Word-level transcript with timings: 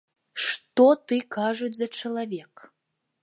Што 0.45 0.85
ты, 1.11 1.19
кажуць, 1.37 1.71
за 1.79 1.87
чалавек! 2.01 2.53